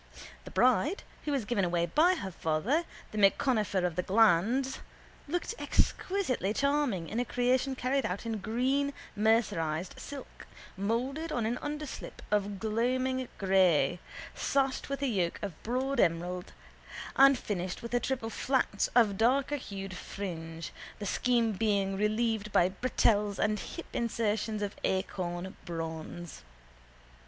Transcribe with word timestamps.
The 0.45 0.49
bride 0.49 1.03
who 1.25 1.31
was 1.31 1.45
given 1.45 1.63
away 1.63 1.85
by 1.85 2.15
her 2.15 2.31
father, 2.31 2.85
the 3.11 3.19
M'Conifer 3.19 3.85
of 3.85 3.95
the 3.95 4.01
Glands, 4.01 4.79
looked 5.27 5.53
exquisitely 5.59 6.55
charming 6.55 7.07
in 7.07 7.19
a 7.19 7.23
creation 7.23 7.75
carried 7.75 8.03
out 8.03 8.25
in 8.25 8.39
green 8.39 8.93
mercerised 9.15 9.93
silk, 9.99 10.47
moulded 10.75 11.31
on 11.31 11.45
an 11.45 11.59
underslip 11.59 12.23
of 12.31 12.57
gloaming 12.59 13.27
grey, 13.37 13.99
sashed 14.33 14.89
with 14.89 15.03
a 15.03 15.07
yoke 15.07 15.37
of 15.43 15.61
broad 15.61 15.99
emerald 15.99 16.51
and 17.15 17.37
finished 17.37 17.83
with 17.83 17.93
a 17.93 17.99
triple 17.99 18.31
flounce 18.31 18.87
of 18.95 19.19
darkerhued 19.19 19.93
fringe, 19.95 20.73
the 20.97 21.05
scheme 21.05 21.51
being 21.51 21.95
relieved 21.95 22.51
by 22.51 22.69
bretelles 22.69 23.37
and 23.37 23.59
hip 23.59 23.85
insertions 23.93 24.63
of 24.63 24.75
acorn 24.83 25.55
bronze. 25.63 26.41